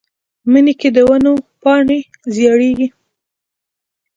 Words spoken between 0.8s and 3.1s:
د ونو پاڼې ژیړیږي